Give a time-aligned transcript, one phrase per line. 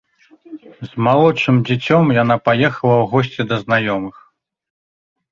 [0.85, 4.15] З малодшым дзіцём яна паехала ў госці да знаёмых.